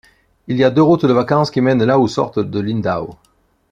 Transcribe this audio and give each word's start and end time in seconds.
Il 0.47 0.57
y 0.57 0.63
a 0.63 0.71
deux 0.71 0.81
routes 0.81 1.05
de 1.05 1.13
vacances 1.13 1.51
qui 1.51 1.61
mènent 1.61 1.87
à 1.87 1.99
ou 1.99 2.07
sortent 2.07 2.39
de 2.39 2.59
Lindau. 2.59 3.11